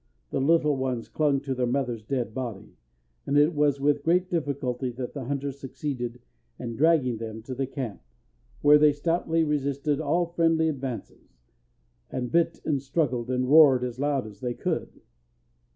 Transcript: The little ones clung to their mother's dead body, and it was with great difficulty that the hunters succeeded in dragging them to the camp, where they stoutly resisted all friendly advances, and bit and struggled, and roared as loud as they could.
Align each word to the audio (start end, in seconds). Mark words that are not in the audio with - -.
The 0.31 0.41
little 0.41 0.77
ones 0.77 1.07
clung 1.07 1.41
to 1.41 1.53
their 1.53 1.67
mother's 1.67 2.01
dead 2.01 2.33
body, 2.33 2.75
and 3.27 3.37
it 3.37 3.53
was 3.53 3.79
with 3.79 4.01
great 4.01 4.31
difficulty 4.31 4.89
that 4.93 5.13
the 5.13 5.25
hunters 5.25 5.59
succeeded 5.59 6.21
in 6.57 6.75
dragging 6.75 7.17
them 7.17 7.43
to 7.43 7.53
the 7.53 7.67
camp, 7.67 8.01
where 8.63 8.79
they 8.79 8.93
stoutly 8.93 9.43
resisted 9.43 10.01
all 10.01 10.25
friendly 10.25 10.69
advances, 10.69 11.37
and 12.09 12.31
bit 12.31 12.61
and 12.65 12.81
struggled, 12.81 13.29
and 13.29 13.47
roared 13.47 13.83
as 13.83 13.99
loud 13.99 14.25
as 14.25 14.39
they 14.39 14.55
could. 14.55 15.01